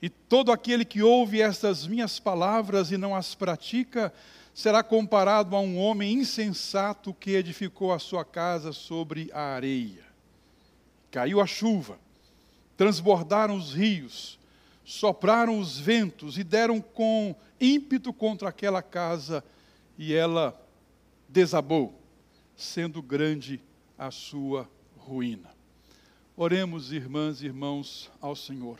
[0.00, 4.12] E todo aquele que ouve estas minhas palavras e não as pratica,
[4.54, 10.04] será comparado a um homem insensato que edificou a sua casa sobre a areia.
[11.10, 11.98] Caiu a chuva,
[12.76, 14.38] transbordaram os rios,
[14.84, 19.42] sopraram os ventos e deram com ímpeto contra aquela casa,
[19.98, 20.58] e ela
[21.28, 21.98] desabou,
[22.56, 23.60] sendo grande
[23.98, 25.50] a sua ruína.
[26.36, 28.78] Oremos, irmãs e irmãos, ao Senhor.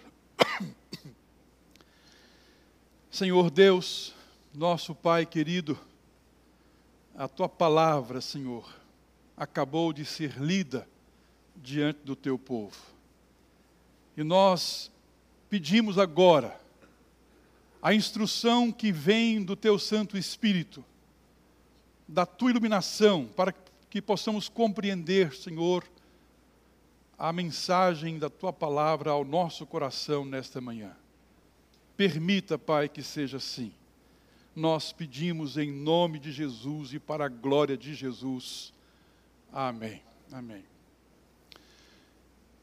[3.11, 4.15] Senhor Deus,
[4.55, 5.79] nosso Pai querido,
[7.15, 8.69] a tua palavra, Senhor,
[9.37, 10.87] acabou de ser lida
[11.57, 12.77] diante do teu povo.
[14.17, 14.91] E nós
[15.49, 16.61] pedimos agora
[17.81, 20.85] a instrução que vem do teu Santo Espírito,
[22.07, 23.55] da tua iluminação, para
[23.89, 25.85] que possamos compreender, Senhor,
[27.19, 30.95] a mensagem da tua palavra ao nosso coração nesta manhã.
[31.97, 33.73] Permita, Pai, que seja assim.
[34.55, 38.73] Nós pedimos em nome de Jesus e para a glória de Jesus.
[39.51, 40.03] Amém.
[40.31, 40.63] Amém.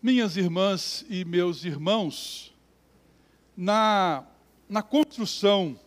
[0.02, 2.54] Minhas irmãs e meus irmãos,
[3.58, 4.24] na,
[4.70, 5.80] na construção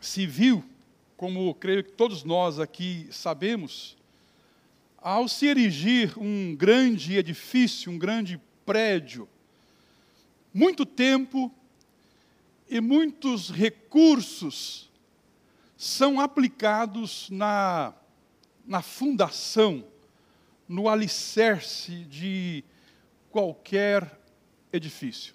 [0.00, 0.64] civil,
[1.16, 3.96] como creio que todos nós aqui sabemos,
[4.98, 9.28] ao se erigir um grande edifício, um grande prédio,
[10.52, 11.54] muito tempo
[12.68, 14.90] e muitos recursos
[15.76, 17.94] são aplicados na,
[18.66, 19.84] na fundação,
[20.68, 22.64] no alicerce de
[23.30, 24.18] qualquer
[24.72, 25.34] edifício.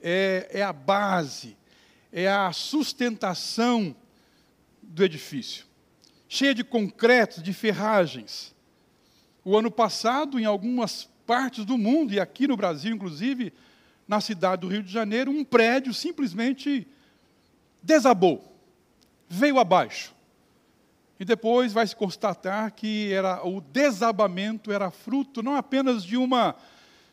[0.00, 1.56] É, é a base,
[2.10, 3.94] é a sustentação
[4.82, 5.66] do edifício.
[6.28, 8.54] Cheia de concreto, de ferragens.
[9.44, 13.52] O ano passado, em algumas partes do mundo, e aqui no Brasil, inclusive,
[14.06, 16.86] na cidade do Rio de Janeiro, um prédio simplesmente
[17.82, 18.56] desabou,
[19.28, 20.14] veio abaixo.
[21.18, 26.56] E depois vai se constatar que era o desabamento era fruto não apenas de uma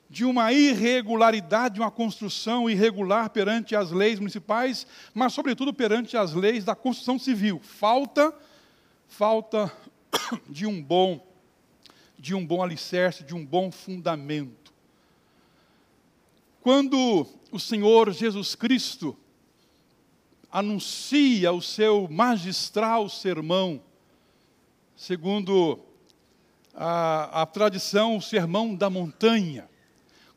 [0.10, 6.34] de uma irregularidade, de uma construção irregular perante as leis municipais, mas sobretudo perante as
[6.34, 7.62] leis da construção civil.
[7.64, 8.34] Falta
[9.08, 9.72] falta
[10.50, 11.24] de um bom
[12.18, 14.69] de um bom alicerce, de um bom fundamento.
[16.62, 19.18] Quando o Senhor Jesus Cristo
[20.52, 23.82] anuncia o seu magistral sermão,
[24.94, 25.80] segundo
[26.76, 29.70] a, a tradição, o sermão da montanha,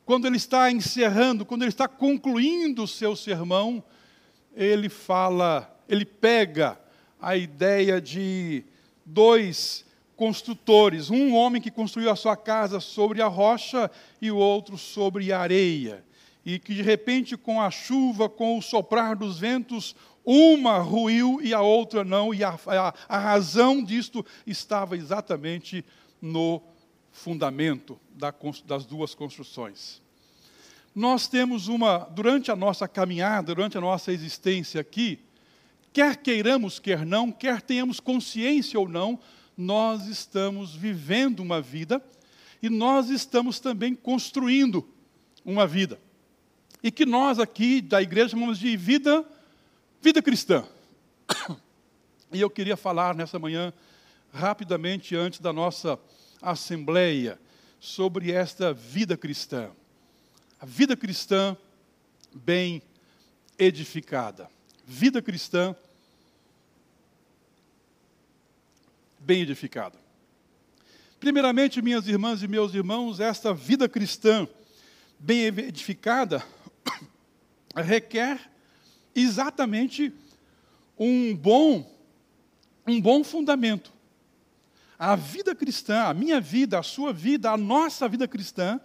[0.05, 3.83] quando ele está encerrando, quando ele está concluindo o seu sermão,
[4.55, 6.79] ele fala, ele pega
[7.21, 8.63] a ideia de
[9.05, 9.85] dois
[10.15, 13.91] construtores, um homem que construiu a sua casa sobre a rocha
[14.21, 16.01] e o outro sobre a areia
[16.45, 19.95] e que de repente, com a chuva, com o soprar dos ventos,
[20.25, 25.83] uma ruiu e a outra não, e a, a, a razão disto estava exatamente
[26.21, 26.61] no
[27.11, 28.33] fundamento da,
[28.65, 30.01] das duas construções.
[30.95, 35.19] Nós temos uma, durante a nossa caminhada, durante a nossa existência aqui,
[35.91, 39.19] quer queiramos, quer não, quer tenhamos consciência ou não,
[39.57, 42.03] nós estamos vivendo uma vida
[42.61, 44.87] e nós estamos também construindo
[45.45, 45.99] uma vida
[46.83, 49.25] e que nós aqui da igreja chamamos de vida,
[50.01, 50.67] vida cristã.
[52.35, 53.71] E eu queria falar nessa manhã,
[54.33, 55.99] rapidamente, antes da nossa
[56.41, 57.39] assembleia,
[57.79, 59.69] sobre esta vida cristã.
[60.59, 61.55] A vida cristã
[62.33, 62.81] bem
[63.55, 64.49] edificada.
[64.83, 65.75] Vida cristã
[69.19, 69.99] bem edificada.
[71.19, 74.47] Primeiramente, minhas irmãs e meus irmãos, esta vida cristã
[75.19, 76.43] bem edificada
[77.75, 78.39] requer
[79.15, 80.13] exatamente
[80.97, 81.91] um bom
[82.85, 83.91] um bom fundamento.
[84.97, 88.79] A vida cristã, a minha vida, a sua vida, a nossa vida cristã,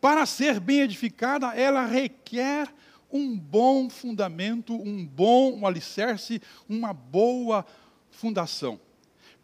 [0.00, 2.72] para ser bem edificada, ela requer
[3.10, 7.64] um bom fundamento, um bom um alicerce, uma boa
[8.10, 8.80] fundação.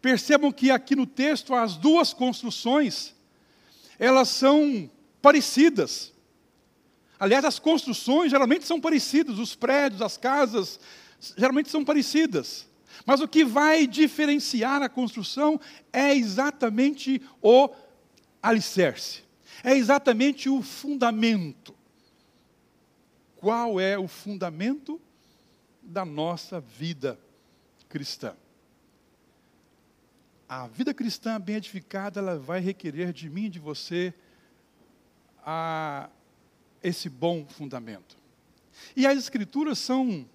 [0.01, 3.13] Percebam que aqui no texto as duas construções,
[3.97, 4.89] elas são
[5.21, 6.12] parecidas.
[7.23, 10.77] Aliás, as construções geralmente são parecidas, os prédios, as casas
[11.37, 12.67] geralmente são parecidas.
[13.05, 15.57] Mas o que vai diferenciar a construção
[15.93, 17.69] é exatamente o
[18.41, 19.23] alicerce,
[19.63, 21.73] é exatamente o fundamento.
[23.37, 24.99] Qual é o fundamento
[25.81, 27.17] da nossa vida
[27.87, 28.35] cristã?
[30.49, 34.13] A vida cristã bem edificada, ela vai requerer de mim e de você
[35.41, 36.09] a
[36.83, 38.17] esse bom fundamento.
[38.95, 40.27] E as escrituras são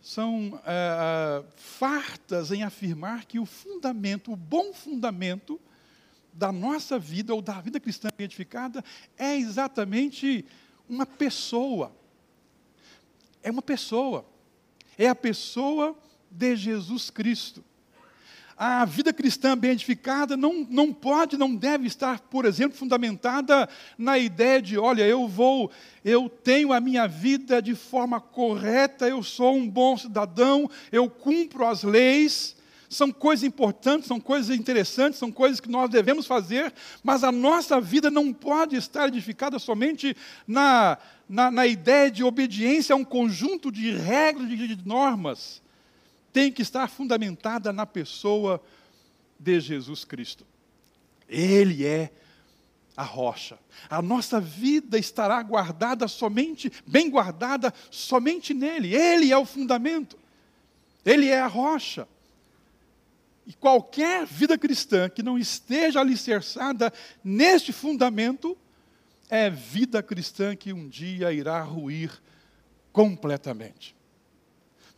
[0.00, 5.60] são é, fartas em afirmar que o fundamento, o bom fundamento
[6.32, 8.82] da nossa vida ou da vida cristã edificada
[9.18, 10.46] é exatamente
[10.88, 11.94] uma pessoa.
[13.42, 14.24] É uma pessoa.
[14.96, 15.98] É a pessoa
[16.30, 17.62] de Jesus Cristo
[18.58, 24.18] a vida cristã bem edificada não, não pode, não deve estar, por exemplo, fundamentada na
[24.18, 25.70] ideia de, olha, eu vou,
[26.04, 31.64] eu tenho a minha vida de forma correta, eu sou um bom cidadão, eu cumpro
[31.64, 32.56] as leis.
[32.90, 36.72] São coisas importantes, são coisas interessantes, são coisas que nós devemos fazer,
[37.04, 40.16] mas a nossa vida não pode estar edificada somente
[40.46, 40.96] na,
[41.28, 45.60] na, na ideia de obediência a um conjunto de regras, de, de normas
[46.38, 48.62] tem que estar fundamentada na pessoa
[49.40, 50.46] de Jesus Cristo.
[51.28, 52.12] Ele é
[52.96, 53.58] a rocha.
[53.90, 58.94] A nossa vida estará guardada somente, bem guardada somente nele.
[58.94, 60.16] Ele é o fundamento.
[61.04, 62.06] Ele é a rocha.
[63.44, 66.92] E qualquer vida cristã que não esteja alicerçada
[67.24, 68.56] neste fundamento
[69.28, 72.12] é vida cristã que um dia irá ruir
[72.92, 73.97] completamente.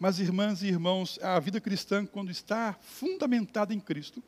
[0.01, 4.25] Mas, irmãs e irmãos, a vida cristã, quando está fundamentada em Cristo,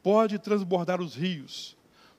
[0.00, 1.76] pode transbordar os rios,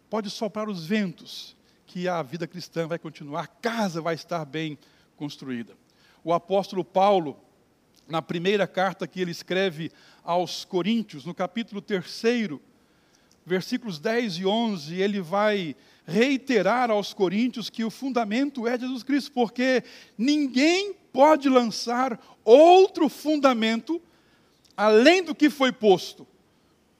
[0.10, 1.56] pode soprar os ventos,
[1.86, 4.78] que a vida cristã vai continuar, a casa vai estar bem
[5.16, 5.78] construída.
[6.22, 7.40] O apóstolo Paulo,
[8.06, 9.90] na primeira carta que ele escreve
[10.22, 12.06] aos Coríntios, no capítulo 3,
[13.48, 15.74] versículos 10 e 11, ele vai
[16.06, 19.86] reiterar aos Coríntios que o fundamento é Jesus Cristo, porque
[20.18, 24.02] ninguém pode lançar outro fundamento
[24.76, 26.28] além do que foi posto,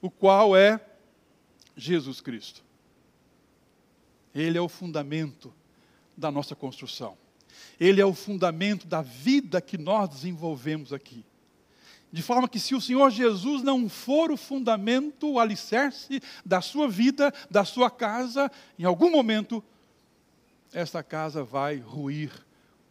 [0.00, 0.80] o qual é
[1.76, 2.64] Jesus Cristo.
[4.34, 5.52] Ele é o fundamento
[6.16, 7.18] da nossa construção.
[7.78, 11.24] Ele é o fundamento da vida que nós desenvolvemos aqui.
[12.10, 16.88] De forma que, se o Senhor Jesus não for o fundamento, o alicerce da sua
[16.88, 19.62] vida, da sua casa, em algum momento,
[20.72, 22.32] esta casa vai ruir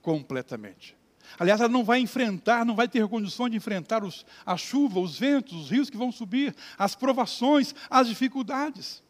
[0.01, 0.95] completamente.
[1.37, 5.17] Aliás, ela não vai enfrentar, não vai ter condições de enfrentar os, a chuva, os
[5.17, 9.03] ventos, os rios que vão subir, as provações, as dificuldades.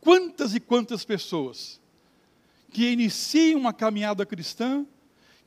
[0.00, 1.80] Quantas e quantas pessoas
[2.70, 4.86] que iniciam uma caminhada cristã,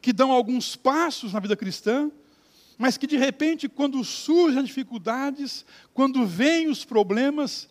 [0.02, 2.12] que dão alguns passos na vida cristã,
[2.78, 7.70] mas que de repente, quando surgem as dificuldades, quando vêm os problemas,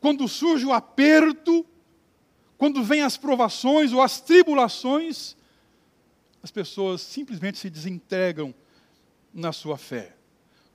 [0.00, 1.64] quando surge o aperto,
[2.58, 5.36] quando vêm as provações ou as tribulações,
[6.42, 8.54] as pessoas simplesmente se desentregam
[9.32, 10.14] na sua fé.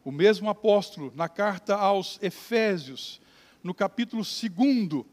[0.04, 3.22] O mesmo apóstolo, na carta aos Efésios,
[3.64, 5.06] no capítulo 2,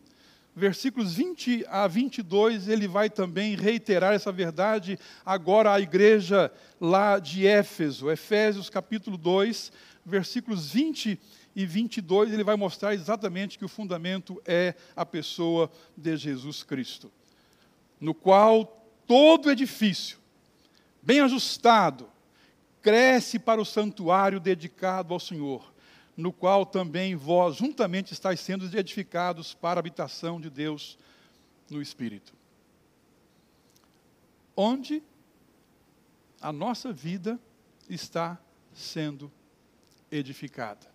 [0.58, 7.46] versículos 20 a 22, ele vai também reiterar essa verdade agora à igreja lá de
[7.46, 8.10] Éfeso.
[8.10, 9.70] Efésios capítulo 2,
[10.04, 11.18] versículos 20
[11.54, 17.10] e 22, ele vai mostrar exatamente que o fundamento é a pessoa de Jesus Cristo,
[18.00, 20.18] no qual todo edifício
[21.00, 22.10] bem ajustado,
[22.82, 25.72] cresce para o santuário dedicado ao Senhor,
[26.18, 30.98] no qual também vós juntamente estáis sendo edificados para a habitação de Deus
[31.70, 32.34] no Espírito.
[34.56, 35.00] Onde
[36.40, 37.38] a nossa vida
[37.88, 38.36] está
[38.74, 39.30] sendo
[40.10, 40.88] edificada.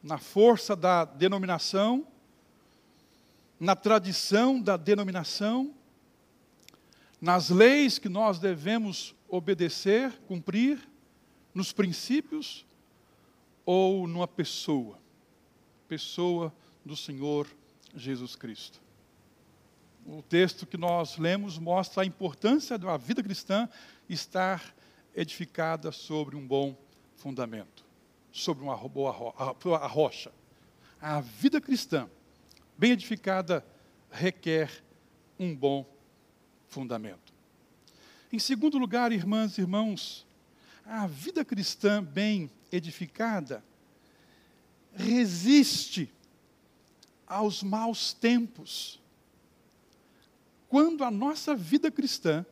[0.00, 2.06] Na força da denominação,
[3.58, 5.74] na tradição da denominação,
[7.20, 10.88] nas leis que nós devemos obedecer, cumprir,
[11.52, 12.65] nos princípios
[13.66, 14.96] ou numa pessoa,
[15.88, 16.54] pessoa
[16.84, 17.46] do Senhor
[17.94, 18.80] Jesus Cristo.
[20.06, 23.68] O texto que nós lemos mostra a importância da vida cristã
[24.08, 24.72] estar
[25.14, 26.76] edificada sobre um bom
[27.16, 27.84] fundamento,
[28.30, 29.10] sobre uma boa
[29.88, 30.30] rocha.
[31.00, 32.08] A vida cristã,
[32.78, 33.66] bem edificada,
[34.10, 34.84] requer
[35.38, 35.84] um bom
[36.68, 37.34] fundamento.
[38.32, 40.25] Em segundo lugar, irmãs e irmãos,
[40.88, 43.62] a vida cristã bem edificada
[44.94, 46.12] resiste
[47.26, 49.00] aos maus tempos.
[50.68, 52.46] Quando a nossa vida cristã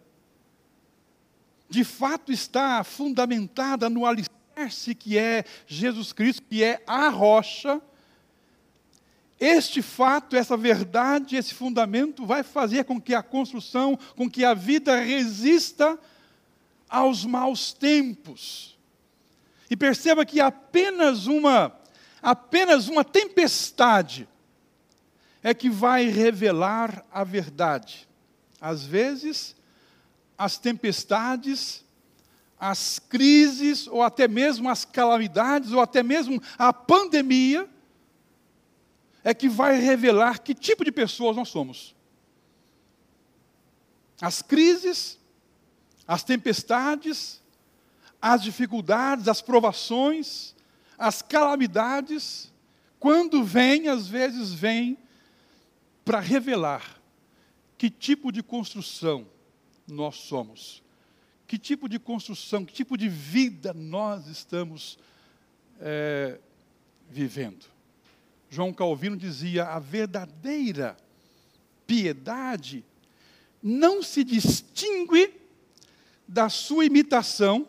[1.68, 7.80] de fato está fundamentada no alicerce que é Jesus Cristo, que é a rocha,
[9.40, 14.54] este fato, essa verdade, esse fundamento vai fazer com que a construção, com que a
[14.54, 15.98] vida resista
[16.94, 18.78] aos maus tempos.
[19.68, 21.80] E perceba que apenas uma
[22.22, 24.26] apenas uma tempestade
[25.42, 28.08] é que vai revelar a verdade.
[28.58, 29.54] Às vezes,
[30.38, 31.84] as tempestades,
[32.58, 37.68] as crises, ou até mesmo as calamidades, ou até mesmo a pandemia,
[39.22, 41.94] é que vai revelar que tipo de pessoas nós somos.
[44.18, 45.18] As crises,
[46.06, 47.42] as tempestades,
[48.20, 50.54] as dificuldades, as provações,
[50.98, 52.52] as calamidades,
[52.98, 54.96] quando vêm, às vezes vêm
[56.04, 57.00] para revelar
[57.76, 59.26] que tipo de construção
[59.86, 60.82] nós somos,
[61.46, 64.98] que tipo de construção, que tipo de vida nós estamos
[65.80, 66.38] é,
[67.10, 67.66] vivendo.
[68.48, 70.96] João Calvino dizia: a verdadeira
[71.86, 72.84] piedade
[73.62, 75.43] não se distingue
[76.26, 77.68] da sua imitação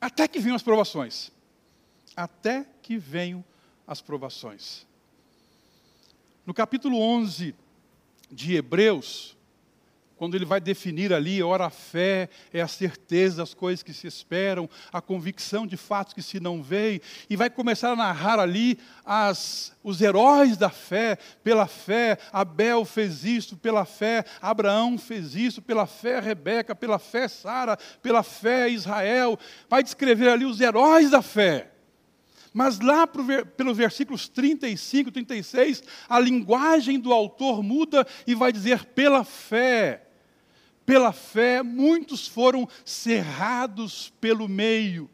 [0.00, 1.30] até que venham as provações.
[2.16, 3.44] Até que venham
[3.86, 4.86] as provações.
[6.44, 7.54] No capítulo 11
[8.30, 9.35] de Hebreus,
[10.16, 14.06] quando ele vai definir ali, ora a fé é a certeza das coisas que se
[14.06, 18.78] esperam, a convicção de fatos que se não veem, e vai começar a narrar ali
[19.04, 25.60] as, os heróis da fé, pela fé, Abel fez isso, pela fé, Abraão fez isso,
[25.60, 31.20] pela fé, Rebeca, pela fé, Sara, pela fé, Israel, vai descrever ali os heróis da
[31.20, 31.72] fé.
[32.56, 39.24] Mas lá pelos versículos 35, 36, a linguagem do autor muda e vai dizer: pela
[39.24, 40.05] fé.
[40.86, 45.10] Pela fé, muitos foram cerrados pelo meio.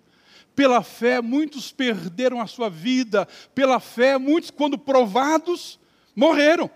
[0.54, 3.26] Pela fé, muitos perderam a sua vida.
[3.54, 5.80] Pela fé, muitos, quando provados,
[6.14, 6.70] morreram.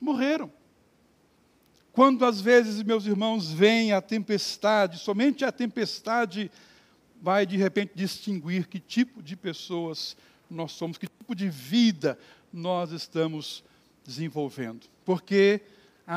[0.00, 0.50] Morreram.
[1.92, 6.50] Quando às vezes, meus irmãos, vem a tempestade, somente a tempestade
[7.20, 10.16] vai de repente distinguir que tipo de pessoas
[10.48, 12.18] nós somos, que tipo de vida
[12.52, 13.62] nós estamos
[14.04, 14.86] desenvolvendo.
[15.04, 15.60] Porque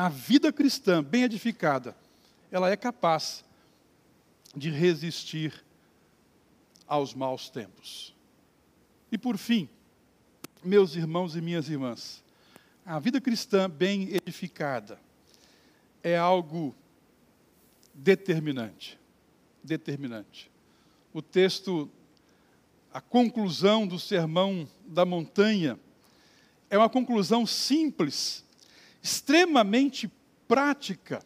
[0.04, 1.96] a vida cristã bem edificada,
[2.50, 3.44] ela é capaz
[4.54, 5.64] de resistir
[6.86, 8.14] aos maus tempos.
[9.10, 9.68] E por fim,
[10.62, 12.22] meus irmãos e minhas irmãs,
[12.84, 15.00] a vida cristã bem edificada
[16.02, 16.74] é algo
[17.94, 18.98] determinante.
[19.64, 20.50] Determinante
[21.16, 21.90] o texto,
[22.92, 25.80] a conclusão do sermão da montanha,
[26.68, 28.44] é uma conclusão simples,
[29.06, 30.10] extremamente
[30.48, 31.22] prática,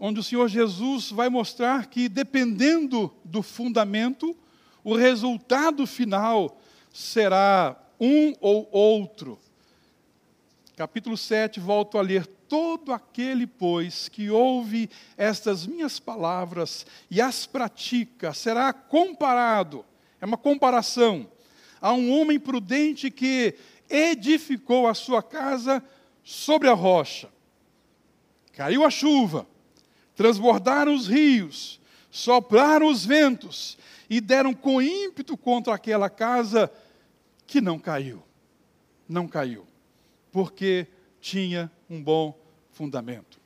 [0.00, 4.36] onde o Senhor Jesus vai mostrar que, dependendo do fundamento,
[4.82, 6.60] o resultado final
[6.92, 9.38] será um ou outro.
[10.76, 12.26] Capítulo 7, volto a ler.
[12.48, 19.84] Todo aquele, pois, que ouve estas minhas palavras e as pratica, será comparado,
[20.20, 21.28] é uma comparação,
[21.80, 23.54] a um homem prudente que
[23.88, 25.82] edificou a sua casa
[26.24, 27.28] sobre a rocha.
[28.52, 29.46] Caiu a chuva,
[30.16, 33.76] transbordaram os rios, sopraram os ventos
[34.08, 36.72] e deram com ímpeto contra aquela casa
[37.46, 38.22] que não caiu.
[39.08, 39.66] Não caiu,
[40.32, 40.86] porque
[41.20, 42.38] tinha um bom
[42.72, 43.38] fundamento.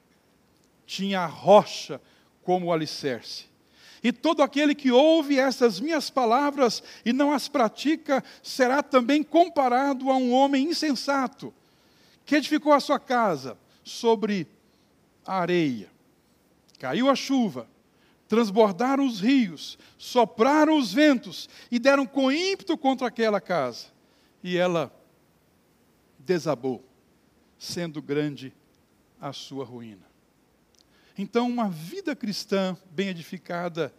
[0.86, 2.00] Tinha a rocha
[2.42, 3.46] como alicerce.
[4.02, 10.10] E todo aquele que ouve essas minhas palavras e não as pratica, será também comparado
[10.10, 11.52] a um homem insensato,
[12.28, 14.46] que edificou a sua casa sobre
[15.24, 15.90] a areia.
[16.78, 17.66] Caiu a chuva,
[18.28, 23.86] transbordaram os rios, sopraram os ventos e deram com ímpeto contra aquela casa.
[24.44, 24.94] E ela
[26.18, 26.84] desabou,
[27.58, 28.52] sendo grande
[29.18, 30.06] a sua ruína.
[31.16, 33.90] Então, uma vida cristã bem edificada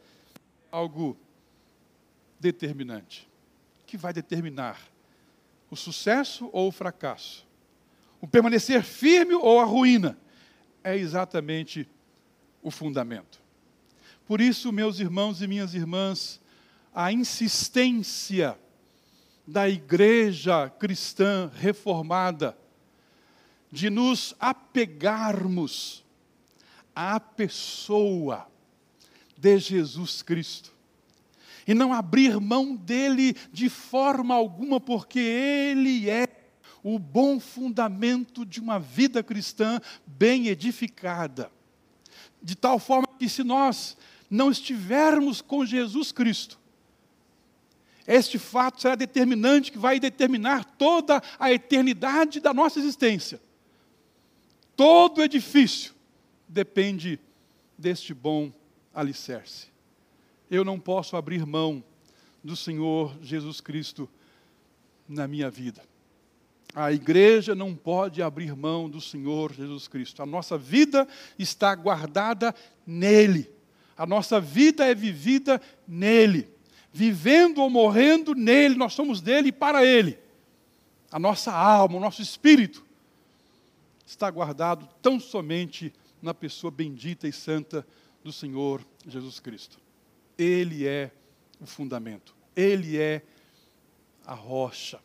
[0.72, 1.18] é algo
[2.40, 3.28] determinante,
[3.88, 4.80] que vai determinar
[5.72, 7.49] o sucesso ou o fracasso,
[8.22, 10.18] o permanecer firme ou a ruína,
[10.84, 11.88] é exatamente
[12.62, 13.40] o fundamento.
[14.26, 16.40] Por isso, meus irmãos e minhas irmãs,
[16.94, 18.58] a insistência
[19.48, 22.58] da igreja cristã reformada
[23.72, 26.04] de nos apegarmos
[26.96, 28.48] à pessoa
[29.38, 30.74] de Jesus Cristo
[31.66, 36.26] e não abrir mão dele de forma alguma, porque ele é
[36.84, 41.52] o bom fundamento de uma vida cristã bem edificada.
[42.42, 43.98] De tal forma que, se nós
[44.30, 46.60] não estivermos com Jesus Cristo,
[48.08, 53.40] este fato será determinante, que vai determinar toda a eternidade da nossa existência.
[54.76, 55.94] Todo edifício
[56.48, 57.20] depende
[57.78, 58.52] deste bom
[58.94, 59.68] alicerce.
[60.50, 61.84] Eu não posso abrir mão
[62.44, 64.10] do Senhor Jesus Cristo
[65.08, 65.89] na minha vida.
[66.74, 70.22] A igreja não pode abrir mão do Senhor Jesus Cristo.
[70.22, 71.08] A nossa vida
[71.38, 72.54] está guardada
[72.86, 73.50] nele.
[73.98, 76.60] A nossa vida é vivida nele
[76.92, 80.18] vivendo ou morrendo nele, nós somos dele e para ele.
[81.12, 82.86] A nossa alma, o nosso espírito
[84.06, 87.86] está guardado tão somente na pessoa bendita e santa
[88.24, 89.80] do Senhor Jesus Cristo.
[90.38, 91.12] Ele é
[91.60, 93.22] o fundamento, ele é
[94.26, 95.00] a rocha,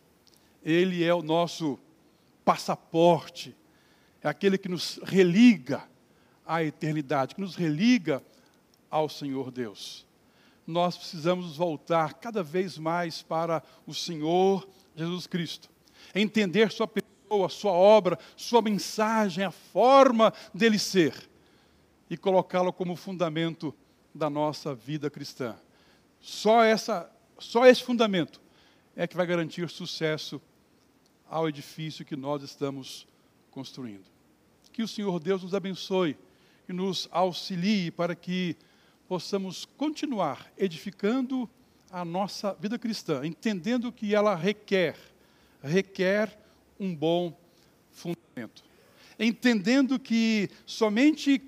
[0.65, 1.79] ele é o nosso
[2.45, 3.55] passaporte,
[4.23, 5.85] é aquele que nos religa
[6.47, 8.23] à eternidade, que nos religa
[8.91, 10.07] ao Senhor Deus
[10.67, 14.67] nós precisamos voltar cada vez mais para o Senhor
[14.97, 15.71] Jesus Cristo.
[16.15, 21.29] Entender Sua pessoa, Sua obra, Sua mensagem, a forma dele ser
[22.09, 23.75] e colocá-lo como fundamento
[24.15, 25.57] da nossa vida cristã.
[26.21, 28.41] Só, essa, só esse fundamento
[28.97, 30.41] é que vai garantir sucesso
[31.29, 33.07] ao edifício que nós estamos
[33.51, 34.05] construindo.
[34.73, 36.17] Que o Senhor Deus nos abençoe
[36.69, 38.57] e nos auxilie para que
[39.07, 41.49] possamos continuar edificando
[41.91, 44.97] a nossa vida cristã, entendendo que ela requer,
[45.63, 46.37] requer
[46.81, 47.39] um bom
[47.93, 48.65] fundamento.
[49.19, 51.41] Entendendo que somente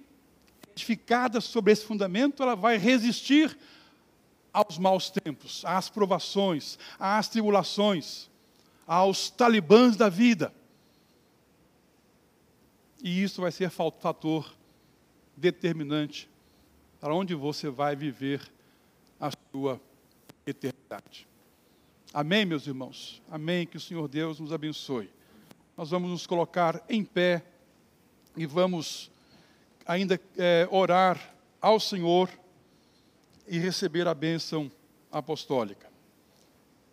[0.73, 3.59] edificada sobre esse fundamento, ela vai resistir
[4.53, 8.31] aos maus tempos, às provações, às tribulações,
[8.87, 10.53] aos talibãs da vida.
[13.03, 14.55] E isso vai ser fator
[15.37, 16.29] determinante
[17.01, 18.41] para onde você vai viver
[19.21, 19.81] a sua
[20.47, 21.27] eternidade.
[22.13, 23.23] Amém, meus irmãos?
[23.31, 23.67] Amém.
[23.67, 25.11] Que o Senhor Deus nos abençoe.
[25.77, 27.45] Nós vamos nos colocar em pé
[28.37, 29.11] e vamos
[29.85, 32.31] ainda é, orar ao Senhor
[33.47, 34.71] e receber a bênção
[35.13, 35.96] apostólica.